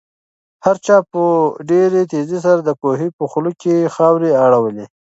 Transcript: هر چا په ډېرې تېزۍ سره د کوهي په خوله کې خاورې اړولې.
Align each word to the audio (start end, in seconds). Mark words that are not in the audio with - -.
هر 0.65 0.75
چا 0.85 0.97
په 1.11 1.23
ډېرې 1.69 2.01
تېزۍ 2.11 2.39
سره 2.45 2.61
د 2.63 2.69
کوهي 2.81 3.09
په 3.17 3.23
خوله 3.31 3.51
کې 3.61 3.91
خاورې 3.95 4.31
اړولې. 4.45 4.85